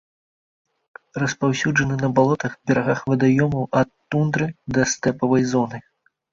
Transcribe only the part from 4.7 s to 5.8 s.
да стэпавай зоны.